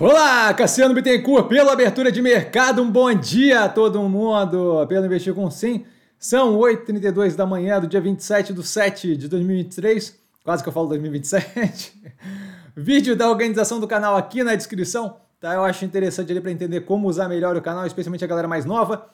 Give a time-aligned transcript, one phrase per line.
[0.00, 5.34] Olá, Cassiano Bittencourt, pela abertura de mercado, um bom dia a todo mundo, pelo Investir
[5.34, 5.84] com Sim.
[6.16, 10.86] São 8h32 da manhã do dia 27 de 7 de 2023, quase que eu falo
[10.86, 12.00] 2027.
[12.76, 15.54] Vídeo da organização do canal aqui na descrição, tá?
[15.54, 18.64] Eu acho interessante ali para entender como usar melhor o canal, especialmente a galera mais
[18.64, 19.04] nova.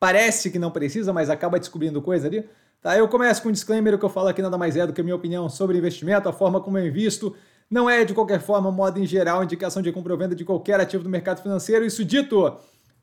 [0.00, 2.44] Parece que não precisa, mas acaba descobrindo coisa ali.
[2.82, 2.98] Tá?
[2.98, 5.00] Eu começo com um disclaimer, o que eu falo aqui nada mais é do que
[5.00, 7.32] a minha opinião sobre investimento, a forma como eu invisto,
[7.70, 10.80] não é, de qualquer forma, modo em geral, indicação de compra ou venda de qualquer
[10.80, 11.84] ativo do mercado financeiro.
[11.84, 12.56] Isso dito,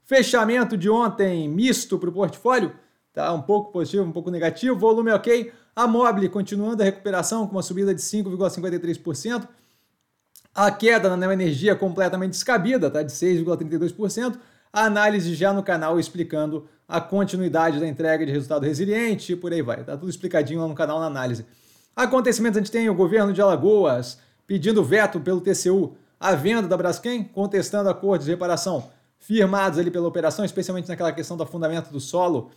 [0.06, 2.72] fechamento de ontem misto para o portfólio,
[3.14, 3.34] tá?
[3.34, 5.52] Um pouco positivo, um pouco negativo, volume ok.
[5.76, 9.48] A Mobile continuando a recuperação com uma subida de 5,53%.
[10.54, 13.02] A queda na neoenergia completamente descabida, tá?
[13.02, 14.38] De 6,32%.
[14.72, 19.54] A análise já no canal explicando a continuidade da entrega de resultado resiliente e por
[19.54, 19.84] aí vai.
[19.84, 21.46] Tá tudo explicadinho lá no canal na análise.
[21.96, 24.18] Acontecimentos a gente tem o governo de Alagoas
[24.50, 28.90] pedindo veto pelo TCU à venda da Braskem, contestando acordos de reparação
[29.20, 32.50] firmados ali pela operação, especialmente naquela questão do fundamento do solo,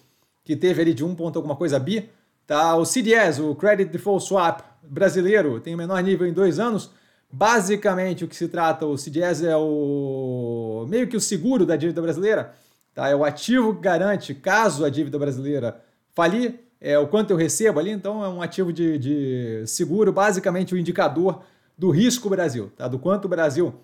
[0.43, 2.09] que teve ali de um ponto alguma coisa bi.
[2.47, 2.75] Tá?
[2.77, 6.91] O CDS, o Credit Default Swap brasileiro, tem o menor nível em dois anos.
[7.31, 12.01] Basicamente, o que se trata, o CDS é o meio que o seguro da dívida
[12.01, 12.55] brasileira.
[12.95, 13.11] Tá?
[13.11, 15.79] É o ativo que garante, caso a dívida brasileira
[16.15, 17.91] falir, é o quanto eu recebo ali.
[17.91, 21.43] Então, é um ativo de, de seguro, basicamente o indicador
[21.83, 22.87] do risco Brasil, tá?
[22.87, 23.75] do quanto o Brasil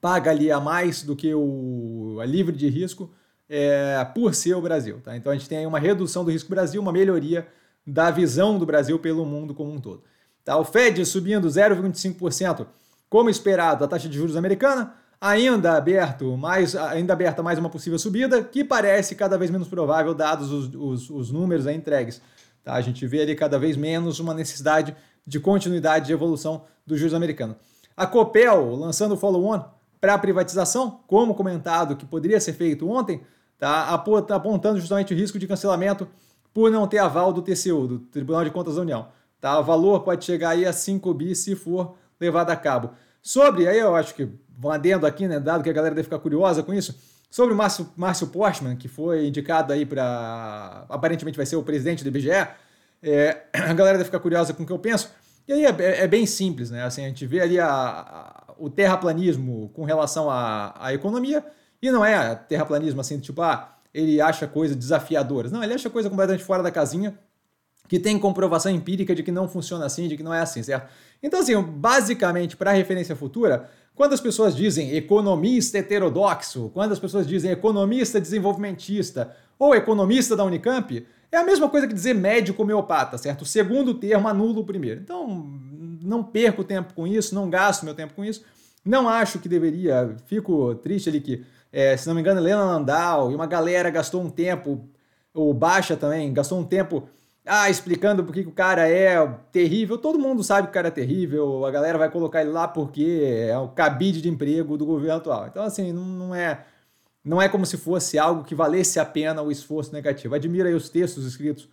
[0.00, 3.12] paga ali a mais do que o a livre de risco
[3.48, 5.00] é, por ser o Brasil.
[5.02, 5.16] Tá?
[5.16, 7.48] Então a gente tem aí uma redução do risco Brasil, uma melhoria
[7.84, 10.04] da visão do Brasil pelo mundo como um todo.
[10.44, 10.56] Tá?
[10.58, 12.68] O Fed subindo 0,25%,
[13.10, 17.98] como esperado, a taxa de juros americana, ainda aberto, mais, ainda aberta mais uma possível
[17.98, 22.22] subida, que parece cada vez menos provável, dados os, os, os números aí entregues.
[22.62, 22.74] Tá?
[22.74, 24.94] A gente vê ali cada vez menos uma necessidade
[25.28, 27.54] de continuidade de evolução do juros americano.
[27.94, 29.62] A Copel lançando o follow-on
[30.00, 33.20] para a privatização, como comentado que poderia ser feito ontem,
[33.58, 36.08] tá apontando justamente o risco de cancelamento
[36.54, 39.08] por não ter aval do TCU, do Tribunal de Contas da União.
[39.38, 39.60] Tá?
[39.60, 42.92] O valor pode chegar aí a 5 bi se for levado a cabo.
[43.20, 46.20] Sobre, aí eu acho que, vão adendo aqui, né, dado que a galera deve ficar
[46.20, 46.98] curiosa com isso,
[47.30, 52.02] sobre o Márcio, Márcio Portman, que foi indicado aí para, aparentemente vai ser o presidente
[52.02, 52.48] do IBGE,
[53.02, 55.10] é, a galera deve ficar curiosa com o que eu penso.
[55.46, 56.84] E aí é, é bem simples, né?
[56.84, 61.44] Assim, a gente vê ali a, a, o terraplanismo com relação à, à economia,
[61.80, 65.50] e não é terraplanismo assim, tipo, ah, ele acha coisas desafiadoras.
[65.52, 67.18] Não, ele acha coisa completamente fora da casinha,
[67.88, 70.90] que tem comprovação empírica de que não funciona assim, de que não é assim, certo?
[71.22, 77.26] Então, assim, basicamente, para referência futura, quando as pessoas dizem economista heterodoxo, quando as pessoas
[77.26, 83.18] dizem economista desenvolvimentista ou economista da Unicamp, é a mesma coisa que dizer médico homeopata,
[83.18, 83.42] certo?
[83.42, 85.00] O segundo termo anula o primeiro.
[85.00, 85.28] Então,
[86.02, 88.44] não perco tempo com isso, não gasto meu tempo com isso.
[88.84, 93.30] Não acho que deveria, fico triste ali que, é, se não me engano, Helena Landau
[93.30, 94.88] e uma galera gastou um tempo,
[95.34, 97.08] ou Baixa também, gastou um tempo
[97.44, 99.98] ah, explicando por que o cara é terrível.
[99.98, 103.46] Todo mundo sabe que o cara é terrível, a galera vai colocar ele lá porque
[103.50, 105.46] é o cabide de emprego do governo atual.
[105.46, 106.64] Então, assim, não, não é
[107.24, 110.34] não é como se fosse algo que valesse a pena o esforço negativo.
[110.34, 111.68] Admira aí os textos escritos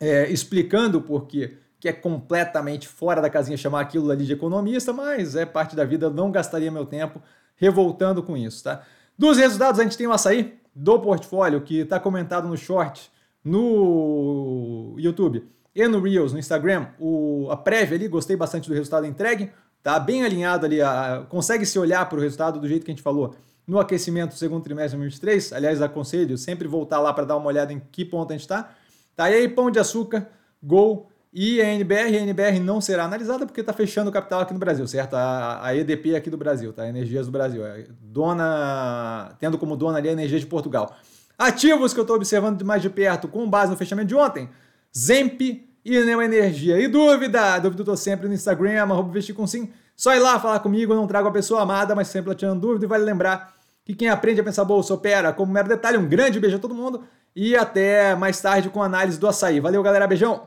[0.00, 4.92] é, explicando o porquê que é completamente fora da casinha chamar aquilo ali de economista,
[4.92, 7.22] mas é parte da vida, não gastaria meu tempo
[7.56, 8.82] revoltando com isso, tá?
[9.16, 13.10] Dos resultados, a gente tem o açaí do portfólio, que está comentado no short,
[13.44, 16.88] no YouTube e no Reels, no Instagram.
[16.98, 19.50] O, a prévia ali, gostei bastante do resultado entregue,
[19.82, 22.94] tá bem alinhado ali, a, consegue se olhar para o resultado do jeito que a
[22.94, 23.34] gente falou
[23.68, 25.52] no aquecimento do segundo trimestre de 2023.
[25.52, 28.74] Aliás, aconselho sempre voltar lá para dar uma olhada em que ponto a gente está.
[29.14, 30.26] Tá aí, Pão de Açúcar,
[30.62, 32.16] Gol e a NBR.
[32.16, 35.14] A NBR não será analisada porque está fechando o capital aqui no Brasil, certo?
[35.14, 36.88] A, a EDP aqui do Brasil, tá?
[36.88, 37.64] Energias do Brasil.
[37.66, 40.96] É dona, tendo como dona ali a Energia de Portugal.
[41.36, 44.48] Ativos que eu estou observando mais de perto com base no fechamento de ontem.
[44.96, 46.80] Zemp e Neo Energia.
[46.80, 47.58] E dúvida?
[47.58, 49.70] Dúvida eu tô sempre no Instagram, arroba com sim.
[49.94, 52.86] Só ir lá falar comigo, eu não trago a pessoa amada, mas sempre tirando dúvida
[52.86, 53.57] e vale lembrar
[53.88, 55.96] que quem aprende a pensar bolsa opera como mero detalhe.
[55.96, 57.04] Um grande beijo a todo mundo
[57.34, 59.60] e até mais tarde com a análise do açaí.
[59.60, 60.06] Valeu, galera.
[60.06, 60.46] Beijão!